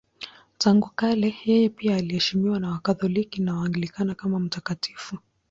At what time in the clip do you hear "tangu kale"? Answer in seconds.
0.57-1.29